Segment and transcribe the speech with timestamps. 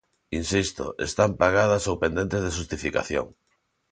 [0.39, 3.27] Insisto, están pagadas ou pendentes de xustificación.